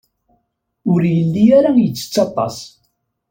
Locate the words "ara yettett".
1.57-2.15